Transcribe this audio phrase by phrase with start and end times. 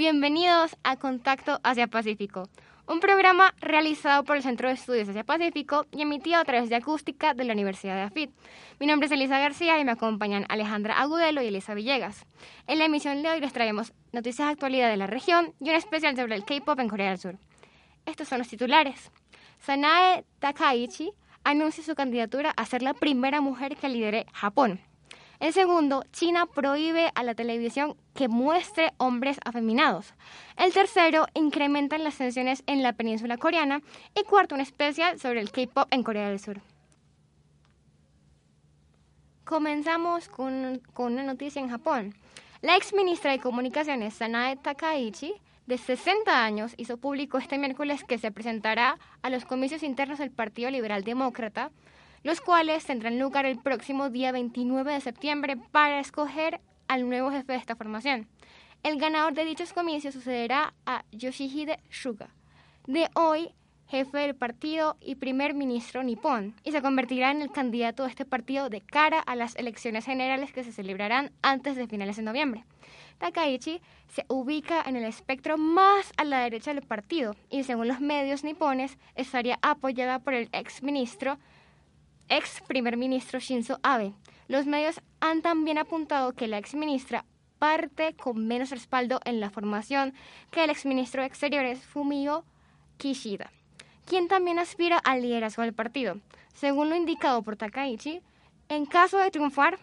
[0.00, 2.48] Bienvenidos a Contacto Asia Pacífico,
[2.86, 6.76] un programa realizado por el Centro de Estudios Asia Pacífico y emitido a través de
[6.76, 8.30] acústica de la Universidad de AFIT.
[8.78, 12.24] Mi nombre es Elisa García y me acompañan Alejandra Agudelo y Elisa Villegas.
[12.66, 15.76] En la emisión de hoy les traemos noticias de actualidad de la región y un
[15.76, 17.36] especial sobre el K-pop en Corea del Sur.
[18.06, 19.12] Estos son los titulares.
[19.58, 21.12] Sanae Takaichi
[21.44, 24.80] anuncia su candidatura a ser la primera mujer que lidere Japón.
[25.40, 30.12] El segundo, China prohíbe a la televisión que muestre hombres afeminados.
[30.58, 33.80] El tercero, incrementan las tensiones en la península coreana.
[34.14, 36.60] Y cuarto, un especial sobre el K-pop en Corea del Sur.
[39.46, 42.14] Comenzamos con, con una noticia en Japón.
[42.60, 45.32] La ex ministra de Comunicaciones, Sanae Takaichi,
[45.66, 50.30] de 60 años, hizo público este miércoles que se presentará a los comicios internos del
[50.30, 51.70] Partido Liberal Demócrata
[52.22, 57.52] los cuales tendrán lugar el próximo día 29 de septiembre para escoger al nuevo jefe
[57.52, 58.28] de esta formación.
[58.82, 62.30] El ganador de dichos comicios sucederá a Yoshihide Suga,
[62.86, 63.54] de hoy
[63.90, 68.24] jefe del partido y primer ministro nipón, y se convertirá en el candidato de este
[68.24, 72.64] partido de cara a las elecciones generales que se celebrarán antes de finales de noviembre.
[73.18, 78.00] Takaichi se ubica en el espectro más a la derecha del partido y según los
[78.00, 81.38] medios nipones estaría apoyada por el ex ministro
[82.30, 84.14] ex primer ministro Shinzo Abe.
[84.46, 87.24] Los medios han también apuntado que la ex ministra
[87.58, 90.14] parte con menos respaldo en la formación
[90.50, 92.44] que el ex ministro de Exteriores Fumio
[92.98, 93.50] Kishida,
[94.06, 96.18] quien también aspira al liderazgo del partido.
[96.54, 98.22] Según lo indicado por Takaichi,
[98.68, 99.80] en caso de triunfar,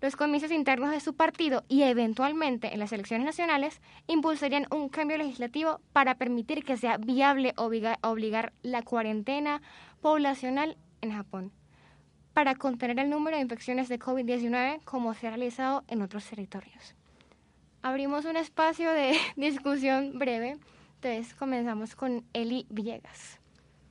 [0.00, 5.18] los comicios internos de su partido y eventualmente en las elecciones nacionales impulsarían un cambio
[5.18, 9.60] legislativo para permitir que sea viable obligar la cuarentena
[10.00, 11.57] poblacional en Japón
[12.38, 16.94] para contener el número de infecciones de COVID-19 como se ha realizado en otros territorios.
[17.82, 20.56] Abrimos un espacio de discusión breve,
[20.94, 23.40] entonces comenzamos con Eli Villegas.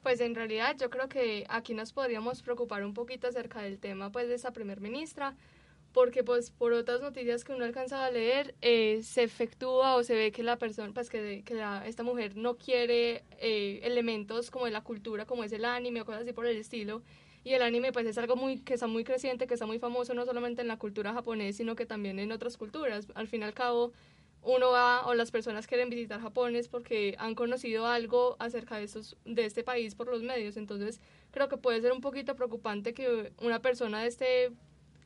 [0.02, 4.13] Pues en realidad yo creo que aquí nos podríamos preocupar un poquito acerca del tema
[4.13, 5.35] pues de esta primer ministra,
[5.91, 10.16] porque pues por otras noticias que uno alcanzaba a leer eh, se efectúa o se
[10.16, 14.64] ve que la persona pues que, que la, esta mujer no quiere eh, elementos como
[14.64, 17.02] de la cultura como es el anime o cosas así por el estilo
[17.47, 20.13] y el anime pues es algo muy que está muy creciente que está muy famoso
[20.13, 23.08] no solamente en la cultura japonesa sino que también en otras culturas.
[23.16, 23.94] Al fin y al cabo
[24.44, 28.84] uno va o las personas quieren visitar Japón es porque han conocido algo acerca de
[28.84, 30.58] esos de este país por los medios.
[30.58, 31.00] Entonces
[31.31, 34.52] creo que puede ser un poquito preocupante que una persona de este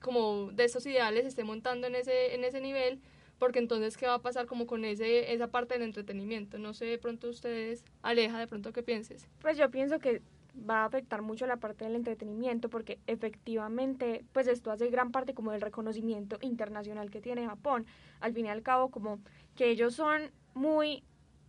[0.01, 2.99] como de estos ideales esté montando en ese en ese nivel
[3.37, 6.85] porque entonces qué va a pasar como con ese esa parte del entretenimiento no sé
[6.85, 10.23] de pronto ustedes aleja de pronto qué pienses pues yo pienso que
[10.57, 15.33] va a afectar mucho la parte del entretenimiento porque efectivamente pues esto hace gran parte
[15.33, 17.85] como del reconocimiento internacional que tiene Japón.
[18.19, 19.19] Al fin y al cabo como
[19.55, 21.03] que ellos son muy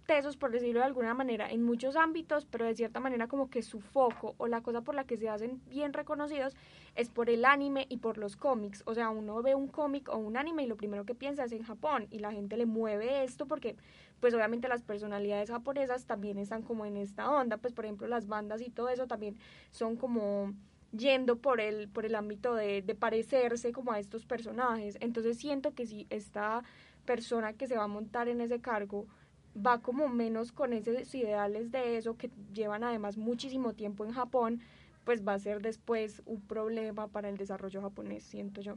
[0.06, 3.62] tesos por decirlo de alguna manera en muchos ámbitos pero de cierta manera como que
[3.62, 6.54] su foco o la cosa por la que se hacen bien reconocidos
[6.96, 8.82] es por el anime y por los cómics.
[8.86, 11.52] O sea uno ve un cómic o un anime y lo primero que piensa es
[11.52, 13.76] en Japón y la gente le mueve esto porque
[14.22, 18.28] pues obviamente las personalidades japonesas también están como en esta onda, pues por ejemplo las
[18.28, 19.37] bandas y todo eso también
[19.72, 20.55] son como
[20.97, 24.97] yendo por el, por el ámbito de, de parecerse como a estos personajes.
[25.00, 26.62] Entonces siento que si esta
[27.05, 29.09] persona que se va a montar en ese cargo
[29.56, 34.60] va como menos con esos ideales de eso que llevan además muchísimo tiempo en Japón,
[35.03, 38.77] pues va a ser después un problema para el desarrollo japonés, siento yo.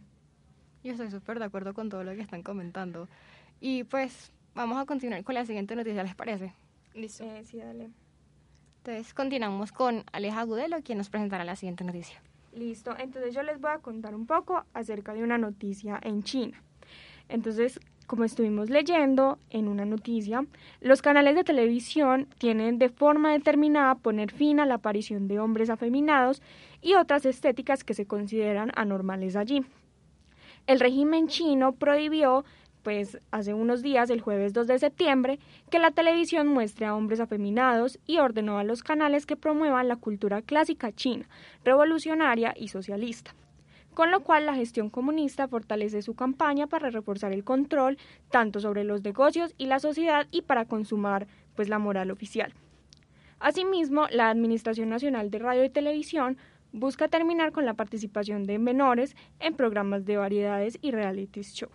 [0.84, 3.08] Yo estoy súper de acuerdo con todo lo que están comentando.
[3.59, 6.53] Y pues vamos a continuar con la siguiente noticia, ¿les parece?
[6.93, 7.23] Listo.
[7.23, 7.90] Eh, sí, dale.
[8.78, 12.22] Entonces continuamos con Aleja Agudelo, quien nos presentará la siguiente noticia.
[12.53, 16.61] Listo, entonces yo les voy a contar un poco acerca de una noticia en China.
[17.28, 20.46] Entonces, como estuvimos leyendo en una noticia,
[20.79, 25.69] los canales de televisión tienen de forma determinada poner fin a la aparición de hombres
[25.69, 26.41] afeminados
[26.81, 29.66] y otras estéticas que se consideran anormales allí.
[30.67, 32.46] El régimen chino prohibió
[32.85, 35.40] pues hace unos días, el jueves 2 de septiembre,
[35.72, 39.96] que la televisión muestre a hombres afeminados y ordenó a los canales que promuevan la
[39.96, 41.28] cultura clásica china,
[41.66, 43.34] revolucionaria y socialista.
[43.96, 47.97] con lo cual la gestión comunista fortalece su campaña para reforzar el control
[48.29, 52.53] tanto sobre los negocios y la sociedad y para consumar pues la moral oficial.
[53.40, 56.38] Asimismo, la Administración Nacional de Radio y Televisión
[56.73, 61.70] busca terminar con la participación de menores en programas de variedades y reality show.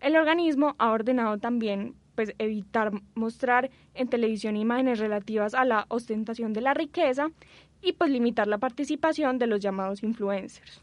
[0.00, 6.52] El organismo ha ordenado también pues, evitar mostrar en televisión imágenes relativas a la ostentación
[6.52, 7.30] de la riqueza
[7.82, 10.82] y pues limitar la participación de los llamados influencers.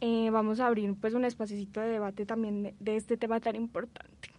[0.00, 3.56] Eh, vamos a abrir pues un espacito de debate también de, de este tema tan
[3.56, 4.30] importante.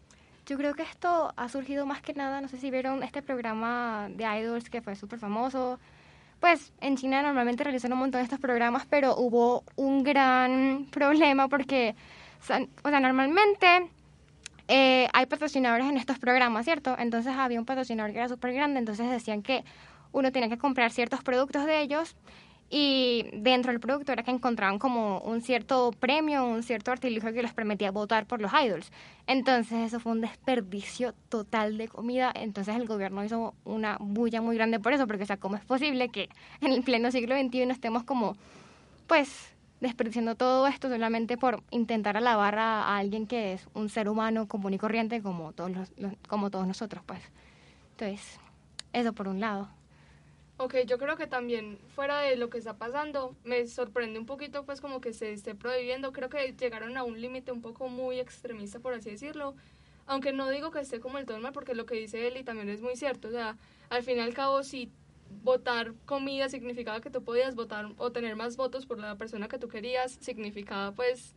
[0.46, 4.10] Yo creo que esto ha surgido más que nada, no sé si vieron este programa
[4.12, 5.80] de idols que fue súper famoso.
[6.40, 11.48] Pues en China normalmente realizan un montón de estos programas, pero hubo un gran problema
[11.48, 11.96] porque,
[12.40, 13.90] o sea, normalmente
[14.68, 16.96] eh, hay patrocinadores en estos programas, ¿cierto?
[16.98, 19.64] Entonces había un patrocinador que era súper grande, entonces decían que
[20.12, 22.16] uno tenía que comprar ciertos productos de ellos
[22.70, 27.44] y dentro del producto era que encontraban como un cierto premio, un cierto artilugio que
[27.44, 28.92] les permitía votar por los idols.
[29.28, 32.32] Entonces eso fue un desperdicio total de comida.
[32.34, 35.64] Entonces el gobierno hizo una bulla muy grande por eso, porque o sea, ¿cómo es
[35.64, 36.30] posible que
[36.62, 38.36] en el pleno siglo XXI estemos como,
[39.08, 44.48] pues, desperdiciando todo esto solamente por intentar alabar a, alguien que es un ser humano
[44.48, 45.92] común y corriente como todos, los,
[46.28, 47.22] como todos nosotros, pues.
[47.92, 48.40] Entonces,
[48.94, 49.70] eso por un lado.
[50.58, 54.64] Ok, yo creo que también fuera de lo que está pasando, me sorprende un poquito
[54.64, 58.22] pues como que se esté prohibiendo, creo que llegaron a un límite un poco muy
[58.22, 59.54] extremista por así decirlo,
[60.08, 62.70] aunque no digo que esté como el todo mal porque lo que dice Eli también
[62.70, 63.58] es muy cierto, o sea,
[63.90, 64.90] al fin y al cabo si
[65.44, 69.60] votar comida significaba que tú podías votar o tener más votos por la persona que
[69.60, 71.36] tú querías, significaba pues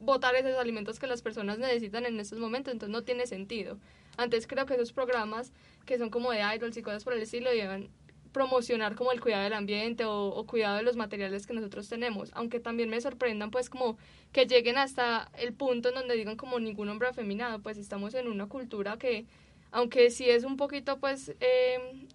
[0.00, 3.78] votar esos alimentos que las personas necesitan en estos momentos, entonces no tiene sentido.
[4.16, 5.52] Antes creo que esos programas
[5.86, 7.90] que son como de idols y cosas por el estilo llevan
[8.32, 12.60] promocionar como el cuidado del ambiente o, cuidado de los materiales que nosotros tenemos, aunque
[12.60, 13.98] también me sorprendan pues como
[14.32, 18.28] que lleguen hasta el punto en donde digan como ningún hombre afeminado, pues estamos en
[18.28, 19.26] una cultura que
[19.72, 22.06] aunque sí es un poquito pues eh,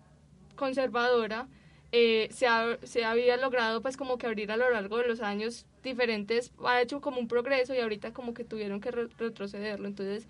[0.56, 1.48] conservadora,
[1.92, 2.48] eh, se,
[2.84, 6.82] se había logrado pues como que abrir a lo largo de los años diferentes, ha
[6.82, 10.28] hecho como un progreso y ahorita como que tuvieron que retrocederlo, entonces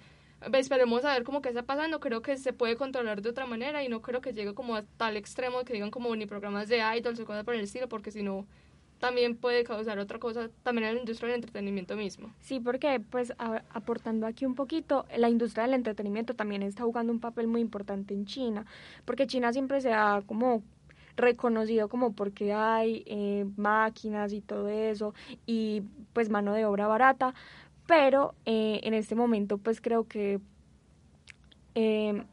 [0.54, 2.00] esperemos a ver cómo que está pasando.
[2.00, 4.84] Creo que se puede controlar de otra manera y no creo que llegue como a
[4.98, 8.12] tal extremo que digan como ni programas de idols o cosas por el estilo, porque
[8.12, 8.46] si no
[9.06, 12.32] también puede causar otra cosa también en la industria del entretenimiento mismo.
[12.42, 17.20] Sí, porque pues aportando aquí un poquito, la industria del entretenimiento también está jugando un
[17.20, 18.66] papel muy importante en China,
[19.06, 20.64] porque China siempre se ha como
[21.18, 25.14] reconocido como porque hay eh, máquinas y todo eso
[25.46, 27.36] y pues mano de obra barata,
[27.86, 30.40] pero eh, en este momento pues creo que
[31.76, 32.24] eh,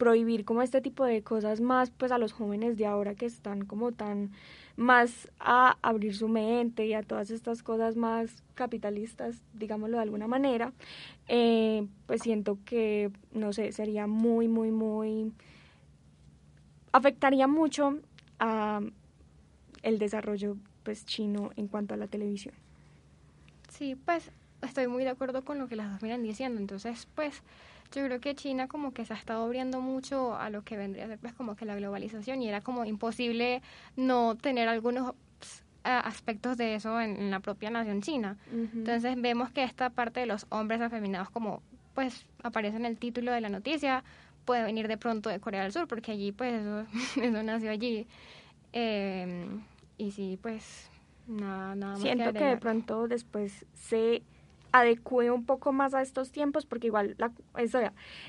[0.00, 3.66] prohibir como este tipo de cosas más pues a los jóvenes de ahora que están
[3.66, 4.30] como tan
[4.78, 10.26] más a abrir su mente y a todas estas cosas más capitalistas, digámoslo de alguna
[10.26, 10.72] manera,
[11.28, 15.34] eh, pues siento que, no sé, sería muy, muy, muy,
[16.92, 17.98] afectaría mucho
[18.38, 18.80] a
[19.82, 22.54] el desarrollo pues chino en cuanto a la televisión.
[23.68, 24.30] Sí, pues
[24.62, 26.58] estoy muy de acuerdo con lo que las dos miran diciendo.
[26.58, 27.42] Entonces, pues,
[27.92, 31.04] yo creo que China como que se ha estado abriendo mucho a lo que vendría
[31.04, 33.62] a ser pues como que la globalización y era como imposible
[33.96, 38.36] no tener algunos pues, aspectos de eso en, la propia nación china.
[38.52, 41.62] Entonces vemos que esta parte de los hombres afeminados como
[41.94, 44.04] pues aparece en el título de la noticia
[44.44, 46.86] puede venir de pronto de Corea del Sur porque allí pues eso,
[47.22, 48.06] eso nació allí.
[48.72, 49.48] Eh,
[49.98, 50.88] y sí, pues
[51.26, 52.02] nada, nada más.
[52.02, 54.22] Siento que de pronto después se
[54.72, 57.32] adecue un poco más a estos tiempos, porque igual la,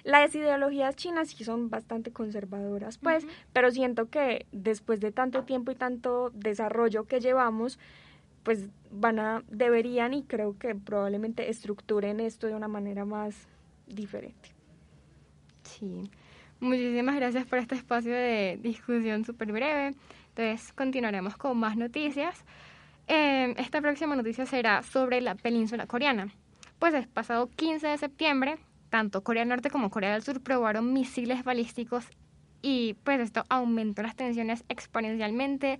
[0.03, 5.71] las ideologías chinas sí son bastante conservadoras, pues, pero siento que después de tanto tiempo
[5.71, 7.79] y tanto desarrollo que llevamos,
[8.43, 13.47] pues van a, deberían y creo que probablemente estructuren esto de una manera más
[13.87, 14.49] diferente.
[15.63, 16.09] Sí.
[16.59, 19.95] Muchísimas gracias por este espacio de discusión súper breve.
[20.35, 22.45] Entonces, continuaremos con más noticias.
[23.07, 26.33] Eh, esta próxima noticia será sobre la península coreana.
[26.79, 28.57] Pues el pasado 15 de septiembre,
[28.89, 32.05] tanto Corea del Norte como Corea del Sur probaron misiles balísticos
[32.61, 35.79] y pues esto aumentó las tensiones exponencialmente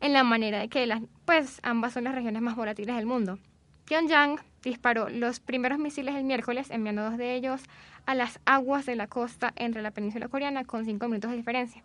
[0.00, 3.38] en la manera de que las, pues ambas son las regiones más volátiles del mundo.
[3.84, 7.62] Pyongyang disparó los primeros misiles el miércoles, enviando dos de ellos
[8.06, 11.82] a las aguas de la costa entre la península coreana con cinco minutos de diferencia.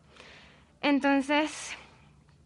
[0.82, 1.76] Entonces,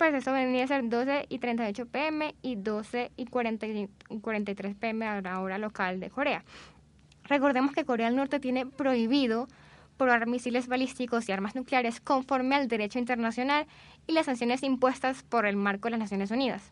[0.01, 5.21] pues eso venía a ser 12 y 38 pm y 12 y 43 pm a
[5.21, 6.43] la hora local de Corea.
[7.25, 9.47] Recordemos que Corea del Norte tiene prohibido
[9.97, 13.67] probar misiles balísticos y armas nucleares conforme al derecho internacional
[14.07, 16.71] y las sanciones impuestas por el marco de las Naciones Unidas.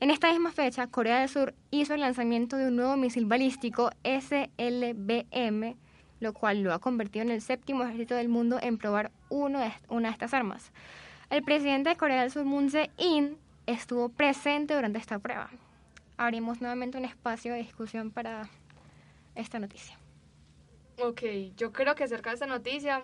[0.00, 3.92] En esta misma fecha, Corea del Sur hizo el lanzamiento de un nuevo misil balístico
[4.02, 5.76] SLBM,
[6.18, 9.70] lo cual lo ha convertido en el séptimo ejército del mundo en probar uno de,
[9.88, 10.72] una de estas armas.
[11.32, 15.48] El presidente de Corea del Sur, Moon Jae-in, estuvo presente durante esta prueba.
[16.18, 18.50] Abrimos nuevamente un espacio de discusión para
[19.34, 19.98] esta noticia.
[21.00, 21.22] Ok,
[21.56, 23.02] yo creo que acerca de esta noticia,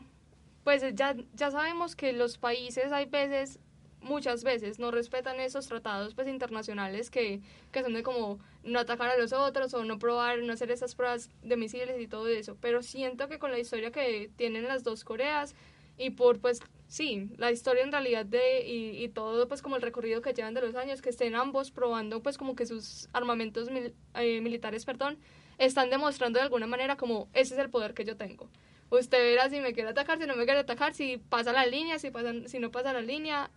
[0.62, 3.60] pues ya, ya sabemos que los países hay veces,
[4.02, 7.40] muchas veces, no respetan esos tratados pues internacionales que,
[7.72, 10.94] que son de como no atacar a los otros o no probar, no hacer esas
[10.94, 12.58] pruebas de misiles y todo eso.
[12.60, 15.54] Pero siento que con la historia que tienen las dos Coreas
[15.96, 19.82] y por pues sí, la historia en realidad de y, y, todo pues como el
[19.82, 23.70] recorrido que llevan de los años, que estén ambos probando pues como que sus armamentos
[23.70, 25.18] mil, eh, militares, perdón,
[25.58, 28.48] están demostrando de alguna manera como ese es el poder que yo tengo.
[28.90, 31.98] Usted verá si me quiere atacar, si no me quiere atacar, si pasa la línea,
[31.98, 33.50] si, pasa, si no pasa la línea,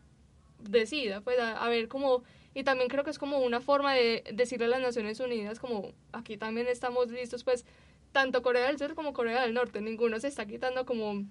[0.60, 2.24] decida, pues a, a ver cómo...
[2.54, 5.94] Y también creo que es como una forma de decirle a las Naciones Unidas como
[6.12, 7.66] aquí también estamos listos, pues
[8.12, 11.24] tanto Corea del Sur como Corea del Norte, ninguno se está quitando como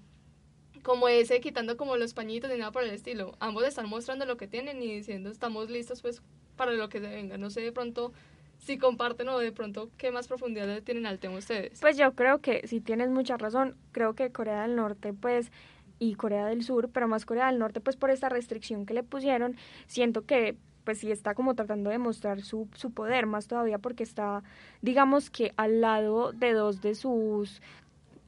[0.83, 3.37] como ese quitando como los pañitos ni nada por el estilo.
[3.41, 6.23] Ambos están mostrando lo que tienen y diciendo estamos listos pues
[6.57, 7.39] para lo que se venga.
[7.39, 8.13] No sé de pronto
[8.59, 11.81] si comparten o de pronto qué más profundidad tienen al tema ustedes.
[11.81, 15.51] Pues yo creo que si tienes mucha razón, creo que Corea del Norte pues
[15.99, 19.03] y Corea del Sur, pero más Corea del Norte pues por esta restricción que le
[19.03, 19.57] pusieron,
[19.87, 24.03] siento que pues sí está como tratando de mostrar su, su poder más todavía porque
[24.03, 24.43] está
[24.83, 27.61] digamos que al lado de dos de sus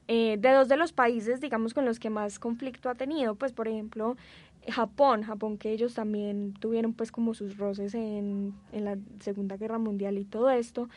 [0.07, 3.53] eh, de dos de los países, digamos, con los que más conflicto ha tenido, pues
[3.53, 4.15] por ejemplo,
[4.69, 9.77] Japón, Japón que ellos también tuvieron pues como sus roces en, en la Segunda Guerra
[9.77, 10.89] Mundial y todo esto,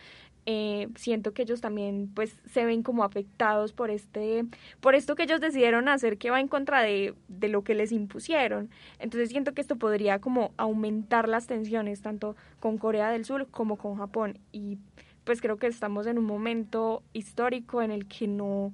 [0.49, 4.45] eh, siento que ellos también pues se ven como afectados por este
[4.81, 7.91] por esto que ellos decidieron hacer que va en contra de, de lo que les
[7.91, 8.71] impusieron.
[9.01, 13.77] Entonces siento que esto podría como aumentar las tensiones tanto con Corea del Sur como
[13.77, 14.39] con Japón.
[14.53, 14.79] Y
[15.25, 18.73] pues creo que estamos en un momento histórico en el que no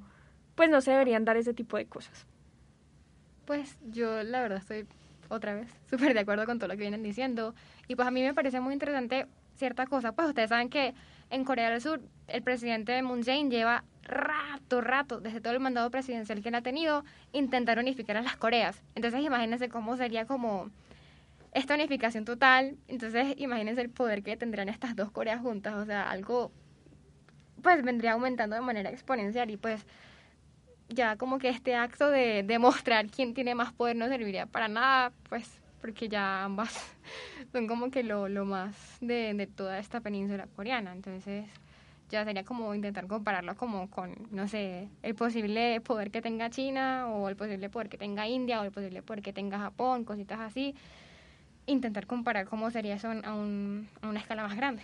[0.54, 2.26] pues no se deberían dar ese tipo de cosas.
[3.44, 4.86] Pues yo la verdad estoy
[5.28, 7.54] otra vez súper de acuerdo con todo lo que vienen diciendo
[7.88, 10.94] y pues a mí me parece muy interesante cierta cosa, pues ustedes saben que
[11.30, 15.90] en Corea del Sur el presidente Moon Jae-in lleva rato, rato, desde todo el mandado
[15.90, 18.82] presidencial que él ha tenido, intentar unificar a las Coreas.
[18.94, 20.70] Entonces imagínense cómo sería como
[21.52, 22.76] esta unificación total.
[22.88, 25.74] Entonces imagínense el poder que tendrían estas dos Coreas juntas.
[25.74, 26.50] O sea, algo
[27.62, 29.86] pues vendría aumentando de manera exponencial y pues
[30.94, 35.12] ya como que este acto de demostrar quién tiene más poder no serviría para nada,
[35.28, 36.94] pues porque ya ambas
[37.52, 40.92] son como que lo, lo más de, de toda esta península coreana.
[40.92, 41.46] Entonces
[42.08, 47.08] ya sería como intentar compararlo como con, no sé, el posible poder que tenga China
[47.08, 50.38] o el posible poder que tenga India o el posible poder que tenga Japón, cositas
[50.38, 50.74] así.
[51.66, 54.82] Intentar comparar cómo sería eso a, un, a una escala más grande.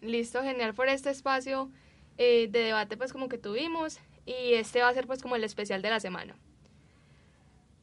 [0.00, 1.70] Listo, genial por este espacio
[2.18, 5.44] eh, de debate pues como que tuvimos y este va a ser pues como el
[5.44, 6.36] especial de la semana.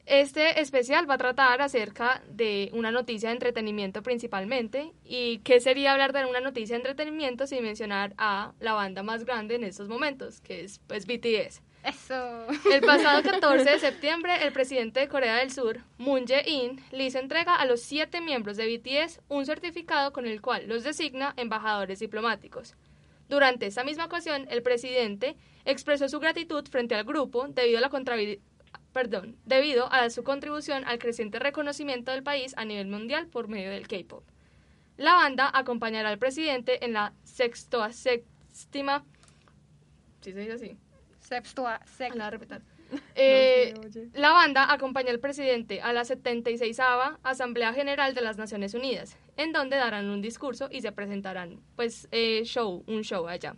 [0.10, 4.92] Este especial va a tratar acerca de una noticia de entretenimiento principalmente.
[5.06, 9.24] ¿Y qué sería hablar de una noticia de entretenimiento sin mencionar a la banda más
[9.24, 11.62] grande en estos momentos, que es pues BTS?
[11.84, 12.48] Eso.
[12.72, 17.20] El pasado 14 de septiembre, el presidente de Corea del Sur, Moon Jae-in, le hizo
[17.20, 22.00] entrega a los siete miembros de BTS un certificado con el cual los designa embajadores
[22.00, 22.76] diplomáticos.
[23.30, 27.90] Durante esa misma ocasión, el presidente expresó su gratitud frente al grupo debido a la
[28.92, 33.70] perdón, debido a su contribución al creciente reconocimiento del país a nivel mundial por medio
[33.70, 34.24] del K-pop.
[34.98, 39.06] La banda acompañará al presidente en la sexta séptima.
[40.22, 40.78] ¿Sí se dice así?
[41.22, 42.32] Sextua, sex- La
[43.16, 43.74] Eh,
[44.14, 46.80] la banda acompaña al presidente a la 76
[47.24, 52.08] Asamblea General de las Naciones Unidas, en donde darán un discurso y se presentarán, pues,
[52.12, 53.56] eh, show, un show allá.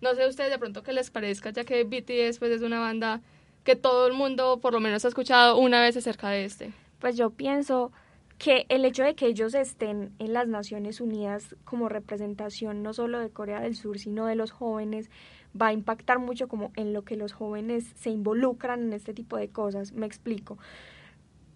[0.00, 3.20] No sé ustedes de pronto qué les parezca, ya que BTS pues, es una banda
[3.64, 6.72] que todo el mundo por lo menos ha escuchado una vez acerca de este.
[6.98, 7.92] Pues yo pienso
[8.38, 13.20] que el hecho de que ellos estén en las Naciones Unidas como representación no solo
[13.20, 15.10] de Corea del Sur, sino de los jóvenes,
[15.60, 19.36] va a impactar mucho como en lo que los jóvenes se involucran en este tipo
[19.36, 19.92] de cosas.
[19.92, 20.58] Me explico.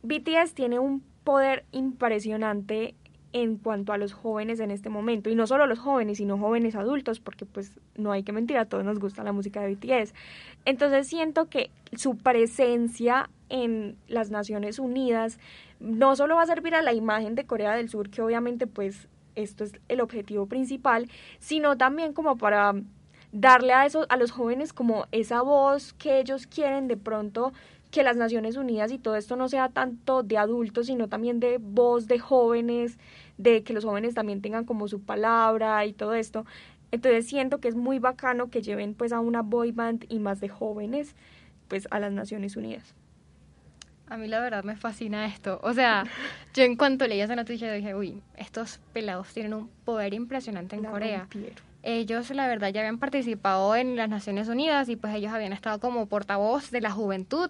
[0.03, 2.95] BTS tiene un poder impresionante
[3.33, 6.75] en cuanto a los jóvenes en este momento y no solo los jóvenes sino jóvenes
[6.75, 10.15] adultos porque pues no hay que mentir a todos nos gusta la música de BTS
[10.65, 15.39] entonces siento que su presencia en las Naciones Unidas
[15.81, 19.09] no solo va a servir a la imagen de Corea del Sur que obviamente pues
[19.35, 22.75] esto es el objetivo principal sino también como para
[23.41, 27.53] darle a esos a los jóvenes como esa voz que ellos quieren de pronto
[27.91, 31.59] que las Naciones Unidas y todo esto no sea tanto de adultos, sino también de
[31.59, 32.99] voz de jóvenes,
[33.37, 36.47] de que los jóvenes también tengan como su palabra y todo esto.
[36.91, 40.41] Entonces siento que es muy bacano que lleven pues a una boy band y más
[40.41, 41.15] de jóvenes
[41.69, 42.95] pues a las Naciones Unidas.
[44.09, 45.61] A mí la verdad me fascina esto.
[45.63, 46.05] O sea,
[46.55, 50.83] yo en cuanto leí esa noticia dije, uy, estos pelados tienen un poder impresionante en
[50.83, 51.21] La Corea.
[51.21, 51.66] rompieron.
[51.89, 55.79] Ellos, la verdad, ya habían participado en las Naciones Unidas y pues ellos habían estado
[55.79, 57.49] como portavoz de la juventud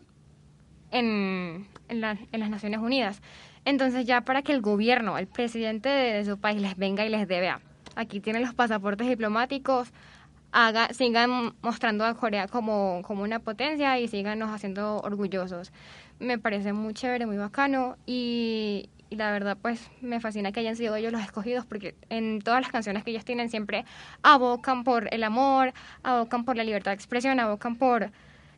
[0.90, 3.22] en, en, la- en las Naciones Unidas.
[3.64, 7.26] Entonces ya para que el gobierno, el presidente de, su país les venga y les
[7.26, 7.60] dé, vea,
[7.96, 9.88] aquí tienen los pasaportes diplomáticos,
[10.52, 15.72] haga, sigan mostrando a Corea como, como una potencia y síganos haciendo orgullosos.
[16.20, 20.76] Me parece muy chévere, muy bacano y, y la verdad pues me fascina que hayan
[20.76, 23.84] sido ellos los escogidos porque en todas las canciones que ellos tienen siempre
[24.22, 25.72] abocan por el amor,
[26.02, 28.10] abocan por la libertad de expresión, abocan por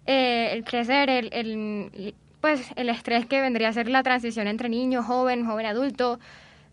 [0.06, 4.68] eh, el crecer, el, el, pues el estrés que vendría a ser la transición entre
[4.68, 6.18] niño, joven, joven adulto.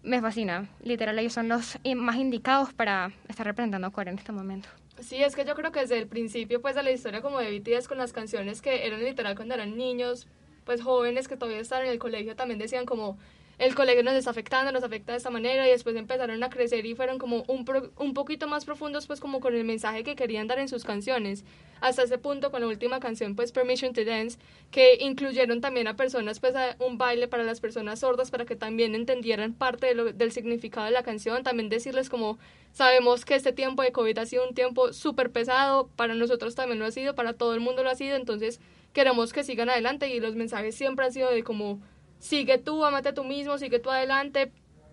[0.03, 0.69] Me fascina.
[0.83, 4.69] Literal, ellos son los más indicados para estar representando a Corea en este momento.
[4.99, 7.59] Sí, es que yo creo que desde el principio pues de la historia como de
[7.59, 10.27] BTS con las canciones que eran literal cuando eran niños,
[10.63, 13.17] pues jóvenes que todavía estaban en el colegio también decían como
[13.57, 16.85] el colegio nos está afectando, nos afecta de esta manera y después empezaron a crecer
[16.85, 17.65] y fueron como un,
[17.97, 21.45] un poquito más profundos pues como con el mensaje que querían dar en sus canciones.
[21.81, 24.37] Hasta ese punto con la última canción pues Permission to Dance
[24.71, 28.95] que incluyeron también a personas pues un baile para las personas sordas para que también
[28.95, 32.37] entendieran parte del significado de la canción, también decirles como
[32.71, 36.79] sabemos que este tiempo de COVID ha sido un tiempo súper pesado, para nosotros también
[36.79, 38.59] lo ha sido, para todo el mundo lo ha sido, entonces
[38.93, 41.81] queremos que sigan adelante y los mensajes siempre han sido de como
[42.19, 44.51] sigue tú, amate tú mismo, sigue tú adelante,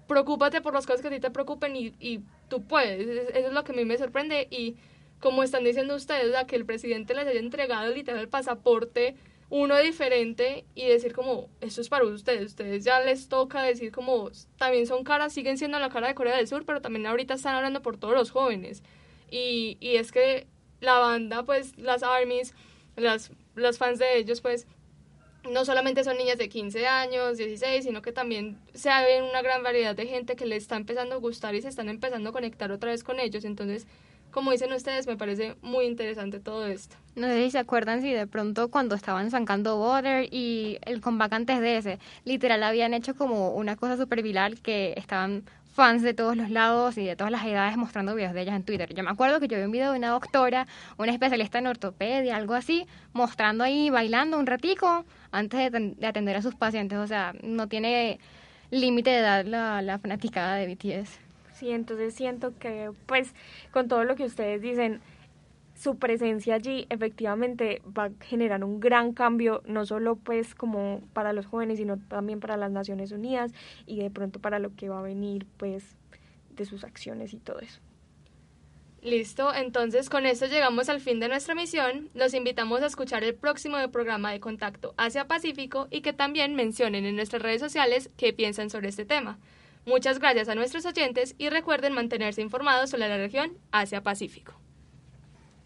[0.08, 3.06] preocúpate por las cosas que a ti te preocupen y, y tú puedes.
[3.08, 4.76] Es- Eso es lo que a mí me sorprende y
[5.20, 9.14] como están diciendo ustedes, o que el presidente les haya entregado literal el pasaporte,
[9.50, 14.30] uno diferente y decir como, esto es para ustedes, ustedes ya les toca decir como,
[14.56, 17.54] también son caras, siguen siendo la cara de Corea del Sur, pero también ahorita están
[17.54, 18.82] hablando por todos los jóvenes.
[19.30, 20.46] Y, y es que
[20.80, 22.54] la banda, pues las ARMYs,
[22.96, 24.66] las, las fans de ellos, pues
[25.50, 29.62] no solamente son niñas de 15 años, 16, sino que también se ve una gran
[29.62, 32.70] variedad de gente que le está empezando a gustar y se están empezando a conectar
[32.70, 33.44] otra vez con ellos.
[33.44, 33.86] Entonces,
[34.30, 36.96] como dicen ustedes, me parece muy interesante todo esto.
[37.16, 41.32] No sé si se acuerdan si de pronto cuando estaban sacando Water y el comeback
[41.34, 46.12] antes de ese, literal habían hecho como una cosa súper viral que estaban fans de
[46.14, 48.94] todos los lados y de todas las edades mostrando videos de ellas en Twitter.
[48.94, 50.66] Yo me acuerdo que yo vi un video de una doctora,
[50.98, 56.06] una especialista en ortopedia, algo así, mostrando ahí, bailando un ratico antes de, ten- de
[56.06, 56.98] atender a sus pacientes.
[56.98, 58.18] O sea, no tiene
[58.70, 61.18] límite de edad la, la fanaticada de BTS.
[61.54, 63.34] Sí, entonces siento que pues
[63.70, 65.00] con todo lo que ustedes dicen,
[65.82, 71.32] su presencia allí efectivamente va a generar un gran cambio, no solo pues como para
[71.32, 73.52] los jóvenes, sino también para las Naciones Unidas
[73.84, 75.96] y de pronto para lo que va a venir pues
[76.54, 77.80] de sus acciones y todo eso.
[79.02, 82.10] Listo, entonces con esto llegamos al fin de nuestra misión.
[82.14, 87.06] Los invitamos a escuchar el próximo programa de Contacto Asia Pacífico y que también mencionen
[87.06, 89.40] en nuestras redes sociales qué piensan sobre este tema.
[89.84, 94.62] Muchas gracias a nuestros oyentes y recuerden mantenerse informados sobre la región Asia Pacífico.